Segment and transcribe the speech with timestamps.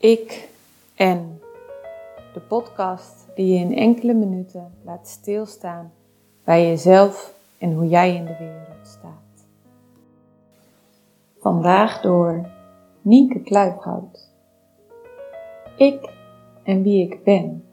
[0.00, 0.48] Ik
[0.94, 1.40] en
[2.34, 5.92] de podcast die je in enkele minuten laat stilstaan
[6.44, 9.46] bij jezelf en hoe jij in de wereld staat.
[11.38, 12.46] Vandaag door
[13.02, 14.30] Nienke Kluifhout.
[15.76, 16.12] Ik
[16.62, 17.67] en wie ik ben.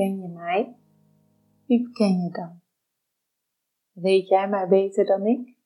[0.00, 0.78] Ken je mij?
[1.66, 2.60] Wie ken je dan?
[3.92, 5.58] Weet jij mij beter dan ik?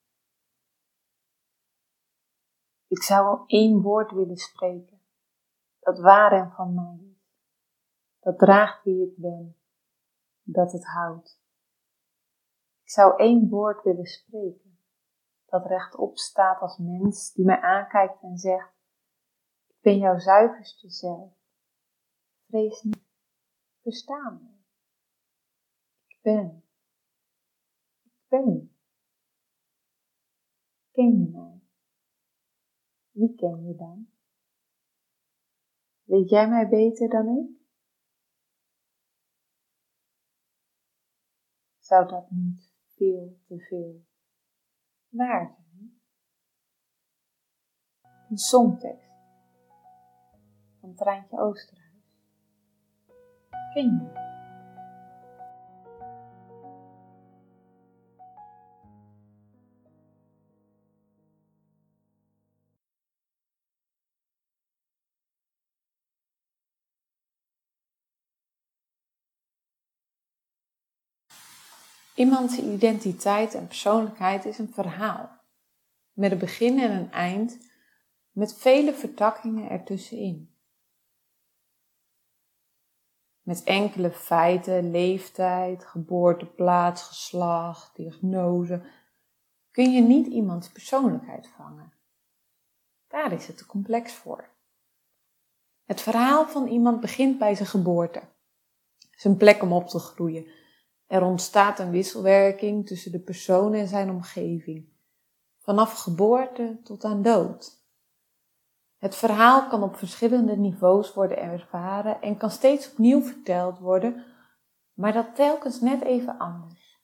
[2.87, 5.01] Ik zou één woord willen spreken,
[5.79, 7.35] dat waar en van mij is,
[8.19, 9.57] dat draagt wie ik ben,
[10.43, 11.41] dat het houdt.
[12.81, 14.79] Ik zou één woord willen spreken,
[15.45, 18.73] dat rechtop staat als mens die mij aankijkt en zegt,
[19.67, 21.33] ik ben jouw zuiverste zelf.
[22.47, 23.04] Vrees niet
[23.85, 24.49] verstaan me.
[26.07, 26.63] Ik ben.
[28.03, 28.75] Ik ben.
[30.91, 31.61] Ken je mij?
[33.11, 34.09] Wie ken je dan?
[36.03, 37.63] Weet jij mij beter dan ik?
[41.79, 44.05] Zou dat niet veel te veel
[45.09, 46.01] waar zijn?
[48.29, 49.11] Een songtekst
[50.79, 51.84] van Treintje Oosterhuis.
[53.75, 54.07] Iemands
[72.57, 75.41] identiteit en persoonlijkheid is een verhaal,
[76.13, 77.57] met een begin en een eind,
[78.31, 80.54] met vele vertakkingen ertussenin
[83.45, 88.81] met enkele feiten, leeftijd, geboorteplaats, geslacht, diagnose,
[89.71, 91.93] kun je niet iemands persoonlijkheid vangen.
[93.07, 94.49] Daar is het te complex voor.
[95.83, 98.21] Het verhaal van iemand begint bij zijn geboorte,
[99.11, 100.47] zijn plek om op te groeien.
[101.07, 104.89] Er ontstaat een wisselwerking tussen de persoon en zijn omgeving,
[105.59, 107.74] vanaf geboorte tot aan dood.
[109.05, 114.23] Het verhaal kan op verschillende niveaus worden ervaren en kan steeds opnieuw verteld worden,
[114.93, 116.99] maar dat telkens net even anders.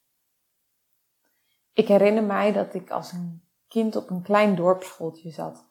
[1.72, 5.64] Ik herinner mij dat ik als een kind op een klein dorpsschooltje zat.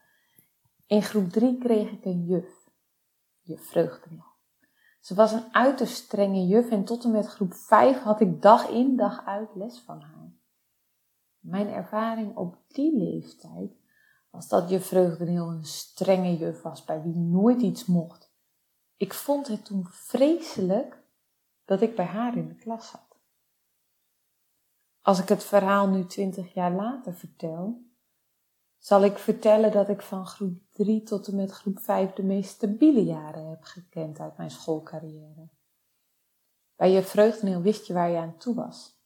[0.87, 2.69] In groep 3 kreeg ik een juf,
[3.41, 4.35] juf Vreugdenel.
[4.99, 8.69] Ze was een uiterst strenge juf en tot en met groep 5 had ik dag
[8.69, 10.33] in dag uit les van haar.
[11.39, 13.80] Mijn ervaring op die leeftijd
[14.31, 18.31] was dat juf Vreugdeneel een strenge juf was bij wie nooit iets mocht.
[18.97, 21.03] Ik vond het toen vreselijk
[21.65, 23.19] dat ik bij haar in de klas zat.
[25.01, 27.81] Als ik het verhaal nu twintig jaar later vertel,
[28.77, 32.49] zal ik vertellen dat ik van groep 3 tot en met groep 5 de meest
[32.49, 35.49] stabiele jaren heb gekend uit mijn schoolcarrière.
[36.75, 38.99] Bij je vreugdeneel wist je waar je aan toe was.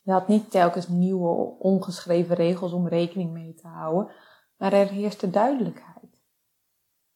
[0.00, 1.28] Je had niet telkens nieuwe
[1.58, 4.14] ongeschreven regels om rekening mee te houden,
[4.56, 6.20] maar er heerste duidelijkheid,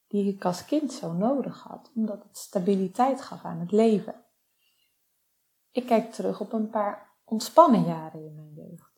[0.07, 4.25] die ik als kind zo nodig had, omdat het stabiliteit gaf aan het leven.
[5.71, 8.89] Ik kijk terug op een paar ontspannen jaren in mijn jeugd.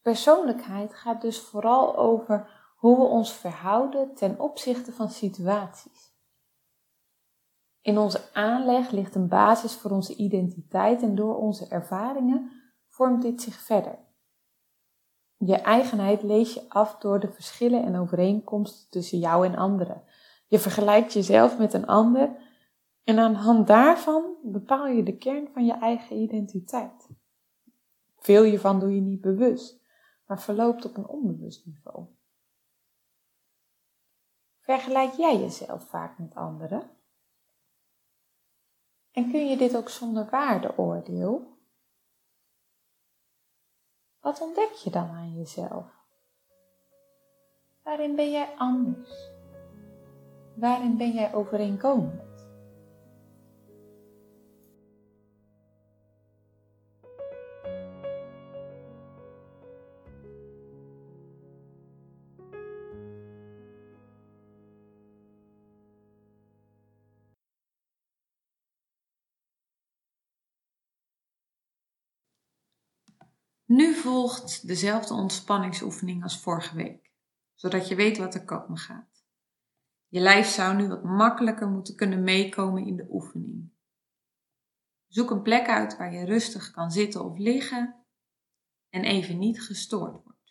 [0.00, 6.12] Persoonlijkheid gaat dus vooral over hoe we ons verhouden ten opzichte van situaties.
[7.80, 12.50] In onze aanleg ligt een basis voor onze identiteit en door onze ervaringen
[12.88, 13.98] vormt dit zich verder.
[15.44, 20.02] Je eigenheid lees je af door de verschillen en overeenkomsten tussen jou en anderen.
[20.46, 22.36] Je vergelijkt jezelf met een ander
[23.04, 27.08] en aan de hand daarvan bepaal je de kern van je eigen identiteit.
[28.16, 29.82] Veel hiervan doe je niet bewust,
[30.26, 32.06] maar verloopt op een onbewust niveau.
[34.58, 36.90] Vergelijk jij jezelf vaak met anderen?
[39.10, 41.51] En kun je dit ook zonder waardeoordeel?
[44.22, 45.84] Wat ontdek je dan aan jezelf?
[47.82, 49.30] Waarin ben jij anders?
[50.54, 52.31] Waarin ben jij overeenkomend?
[73.72, 77.10] Nu volgt dezelfde ontspanningsoefening als vorige week,
[77.54, 79.24] zodat je weet wat er komen gaat.
[80.08, 83.72] Je lijf zou nu wat makkelijker moeten kunnen meekomen in de oefening.
[85.06, 88.04] Zoek een plek uit waar je rustig kan zitten of liggen
[88.88, 90.41] en even niet gestoord wordt.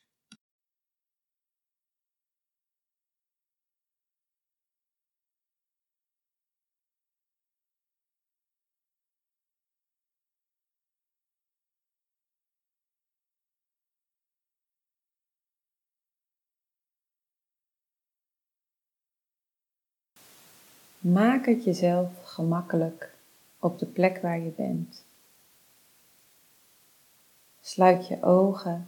[21.01, 23.15] Maak het jezelf gemakkelijk
[23.59, 25.06] op de plek waar je bent.
[27.62, 28.88] Sluit je ogen.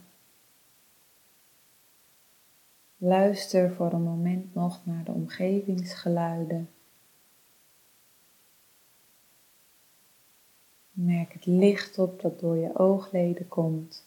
[2.96, 6.70] Luister voor een moment nog naar de omgevingsgeluiden.
[10.90, 14.06] Merk het licht op dat door je oogleden komt.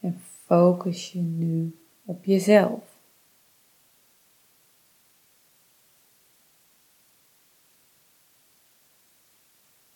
[0.00, 2.92] En focus je nu op jezelf.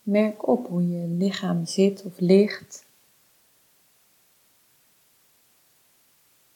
[0.02, 2.86] Merk op hoe je lichaam zit of ligt.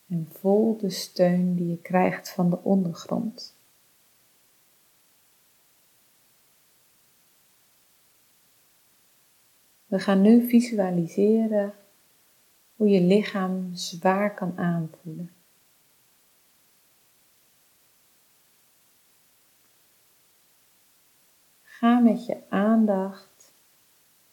[0.06, 3.54] En voel de steun die je krijgt van de ondergrond.
[9.86, 11.74] We gaan nu visualiseren
[12.76, 15.30] hoe je lichaam zwaar kan aanvoelen.
[21.80, 23.52] Ga met je aandacht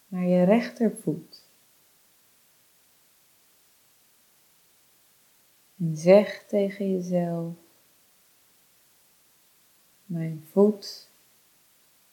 [0.08, 1.46] naar je rechtervoet.
[5.78, 7.56] En zeg tegen jezelf:
[10.06, 11.10] Mijn voet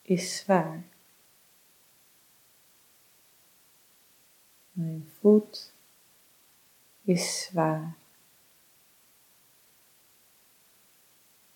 [0.03, 0.85] is zwaar.
[4.73, 5.73] Mijn voet
[7.03, 7.97] is zwaar.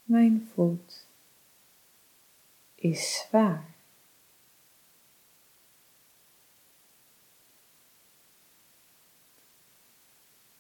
[0.03, 1.08] Mijn voet
[2.79, 3.75] is zwaar.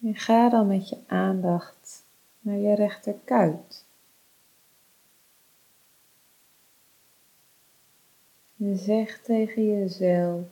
[0.03, 2.05] En ga dan met je aandacht
[2.41, 3.87] naar je rechterkuit.
[8.57, 10.47] En zeg tegen jezelf,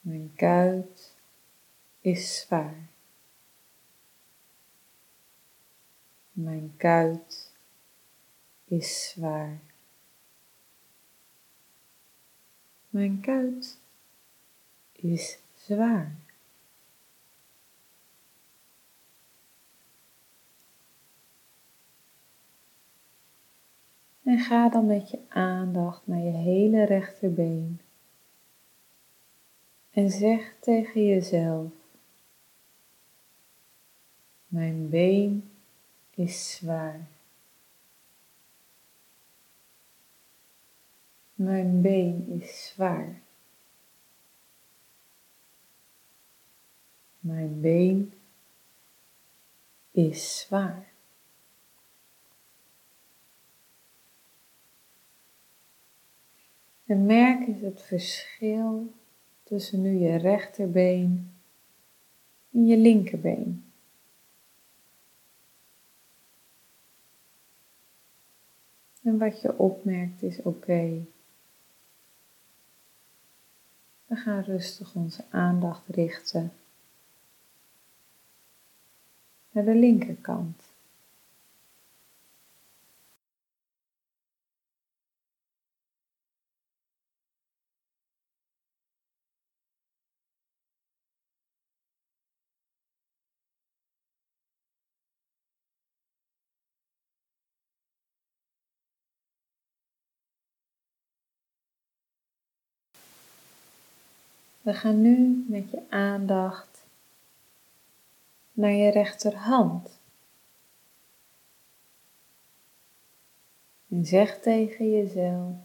[0.00, 1.14] mijn kuit
[2.00, 2.88] is zwaar.
[6.32, 7.49] Mijn kuit
[8.70, 9.60] is zwaar.
[12.88, 13.78] Mijn kuit
[14.92, 16.16] is zwaar.
[24.22, 27.80] En ga dan met je aandacht naar je hele rechterbeen.
[29.90, 31.72] En zeg tegen jezelf:
[34.46, 35.50] Mijn been
[36.14, 37.08] is zwaar.
[41.40, 43.20] Mijn been is zwaar.
[47.18, 48.12] Mijn been
[49.90, 50.92] is zwaar.
[56.86, 58.92] En merk eens het verschil
[59.42, 61.32] tussen nu je rechterbeen
[62.52, 63.64] en je linkerbeen.
[69.02, 71.04] En wat je opmerkt is oké.
[74.10, 76.52] We gaan rustig onze aandacht richten
[79.50, 80.69] naar de linkerkant.
[104.60, 106.86] We gaan nu met je aandacht
[108.52, 109.98] naar je rechterhand.
[113.88, 115.56] En zeg tegen jezelf: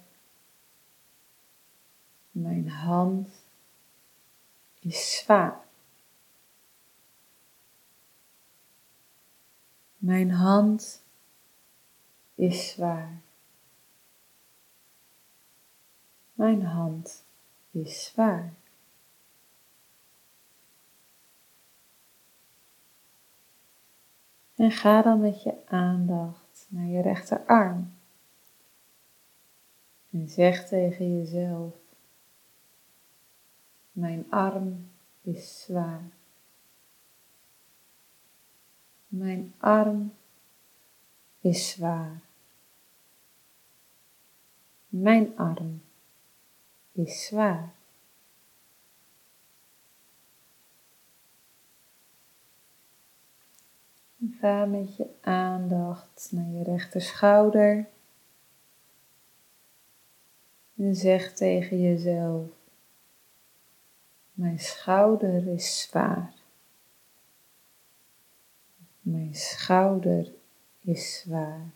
[2.31, 3.29] Mijn hand
[4.79, 5.63] is zwaar.
[9.97, 11.03] Mijn hand
[12.35, 13.21] is zwaar.
[16.33, 17.23] Mijn hand
[17.71, 18.53] is zwaar.
[24.55, 27.93] En ga dan met je aandacht naar je rechterarm.
[30.09, 31.73] En zeg tegen jezelf,
[33.91, 34.89] mijn arm
[35.21, 36.09] is zwaar.
[39.07, 40.13] Mijn arm
[41.39, 42.21] is zwaar.
[44.87, 45.81] Mijn arm
[46.91, 47.73] is zwaar.
[54.31, 57.87] Ga met je aandacht naar je rechterschouder.
[60.75, 62.49] En zeg tegen jezelf,
[64.33, 66.33] mijn schouder is zwaar.
[69.01, 70.33] Mijn schouder
[70.79, 71.69] is zwaar.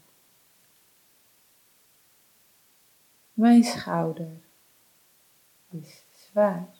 [3.33, 4.41] Mijn schouder
[5.69, 6.78] is zwaar.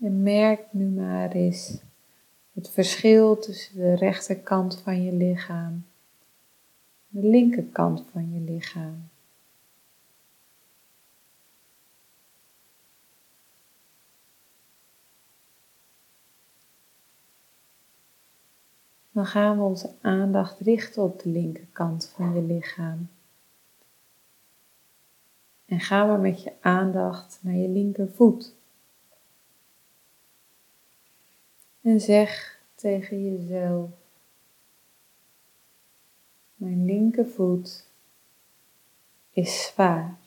[0.00, 1.82] En merk nu maar eens
[2.52, 5.86] het verschil tussen de rechterkant van je lichaam
[7.12, 9.08] en de linkerkant van je lichaam.
[19.10, 23.08] Dan gaan we onze aandacht richten op de linkerkant van je lichaam.
[25.64, 28.57] En gaan we met je aandacht naar je linkervoet.
[31.88, 33.90] En zeg tegen jezelf:
[36.54, 37.86] Mijn linkervoet
[39.30, 40.18] is zwaar.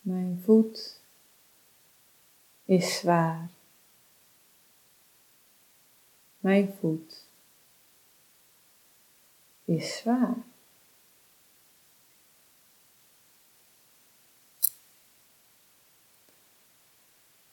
[0.00, 1.00] Mijn voet
[2.64, 3.50] is zwaar.
[6.38, 7.26] Mijn voet
[9.64, 10.49] is zwaar.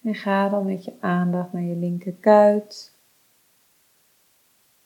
[0.08, 2.96] En ga dan met je aandacht naar je linkerkuit.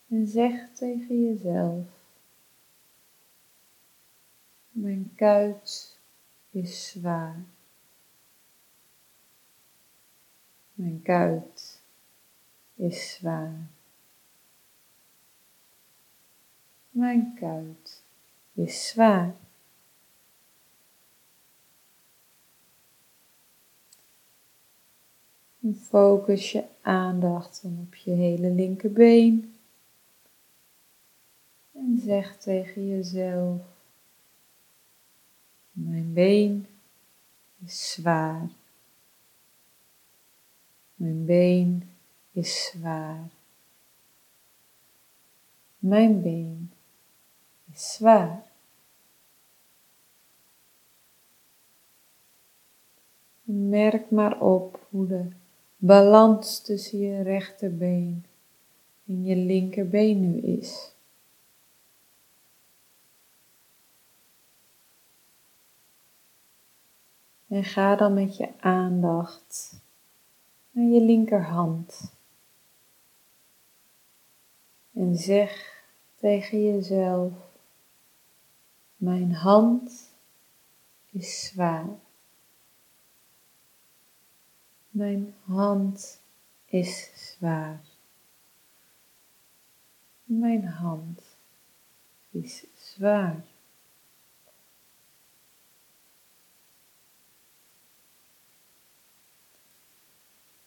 [0.07, 1.85] En zeg tegen jezelf:
[4.69, 5.99] Mijn kuit
[6.49, 7.43] is zwaar.
[10.73, 11.83] Mijn kuit
[12.75, 13.67] is zwaar.
[16.89, 18.03] Mijn kuit
[18.53, 19.35] is zwaar.
[25.69, 29.55] Focus je aandacht dan op je hele linkerbeen.
[31.71, 33.61] En zeg tegen jezelf:
[35.71, 36.67] Mijn been
[37.63, 38.49] is zwaar.
[40.95, 41.89] Mijn been
[42.31, 43.29] is zwaar.
[45.77, 46.71] Mijn been
[47.71, 48.43] is zwaar.
[53.43, 55.29] Merk maar op hoe de
[55.83, 58.25] balans tussen je rechterbeen
[59.05, 60.95] en je linkerbeen nu is.
[67.47, 69.81] En ga dan met je aandacht
[70.71, 72.13] naar je linkerhand.
[74.93, 75.83] En zeg
[76.15, 77.33] tegen jezelf:
[78.95, 80.11] Mijn hand
[81.11, 81.99] is zwaar.
[84.91, 86.21] Mijn hand
[86.65, 87.81] is zwaar.
[90.23, 91.21] Mijn hand
[92.29, 93.43] is zwaar.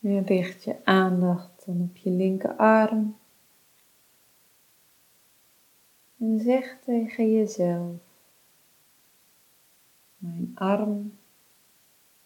[0.01, 3.17] En richt je aandacht dan op je linkerarm.
[6.19, 8.01] En zeg tegen jezelf:
[10.17, 11.19] Mijn arm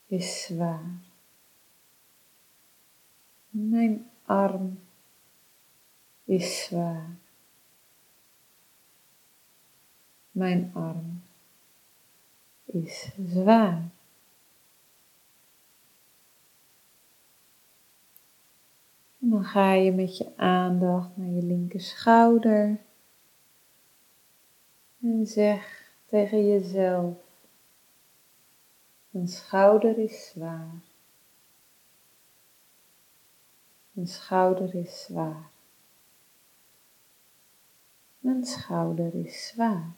[0.06, 1.07] is zwaar.
[3.60, 4.78] Mijn arm
[6.24, 7.16] is zwaar.
[10.30, 11.22] Mijn arm
[12.64, 13.90] is zwaar.
[19.20, 22.80] En dan ga je met je aandacht naar je linker schouder.
[25.00, 27.16] En zeg tegen jezelf:
[29.10, 30.87] Mijn schouder is zwaar.
[33.98, 35.50] Mijn schouder is zwaar.
[38.18, 39.94] Mijn schouder is zwaar.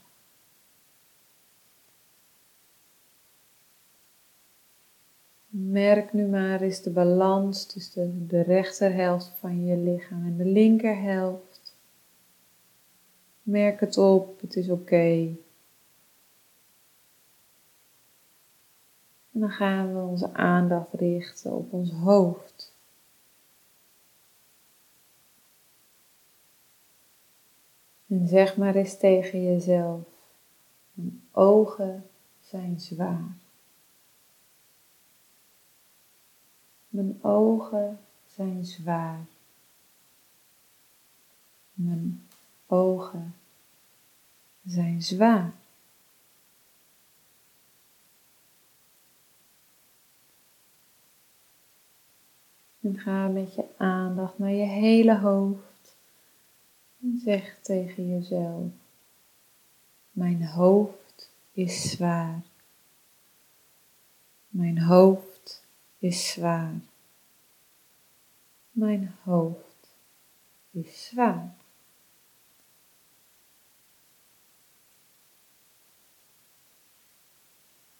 [5.48, 11.76] Merk nu maar eens de balans tussen de rechterhelft van je lichaam en de linkerhelft.
[13.42, 15.36] Merk het op, het is oké.
[19.32, 22.59] En dan gaan we onze aandacht richten op ons hoofd.
[28.10, 30.00] En zeg maar eens tegen jezelf,
[30.92, 33.36] mijn ogen zijn zwaar.
[36.88, 39.26] Mijn ogen zijn zwaar.
[41.72, 42.26] Mijn
[42.66, 43.34] ogen
[44.64, 45.52] zijn zwaar.
[52.80, 55.69] En ga met je aandacht naar je hele hoofd.
[57.02, 58.72] En zeg tegen jezelf:
[60.10, 62.42] Mijn hoofd is zwaar.
[64.48, 65.64] Mijn hoofd
[65.98, 66.74] is zwaar.
[68.70, 69.94] Mijn hoofd
[70.70, 71.54] is zwaar.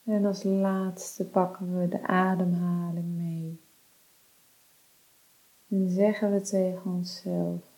[0.04, 3.61] En als laatste pakken we de ademhaling mee.
[5.69, 7.70] En zeggen we tegen onszelf,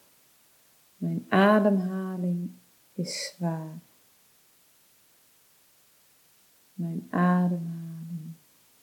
[1.03, 2.51] mijn ademhaling
[2.93, 3.79] is zwaar.
[6.75, 8.33] Mijn ademhaling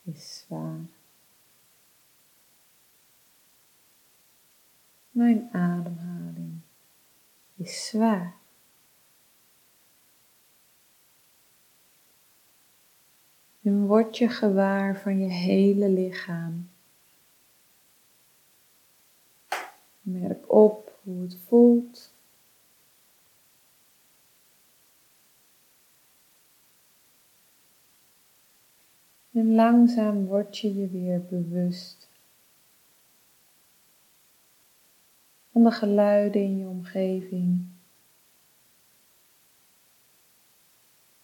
[0.04, 0.80] is zwaar.
[5.12, 6.60] Mijn ademhaling
[7.56, 8.36] is zwaar.
[13.62, 16.70] En word je gewaar van je hele lichaam.
[20.02, 22.09] Merk op hoe het voelt.
[29.40, 32.10] En langzaam word je je weer bewust
[35.52, 37.66] van de geluiden in je omgeving,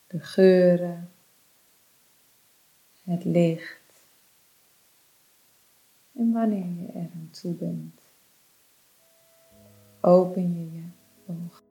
[0.08, 1.12] de geuren,
[3.04, 4.04] het licht
[6.14, 8.02] en wanneer je er aan toe bent,
[10.02, 10.88] open je je
[11.26, 11.65] ogen.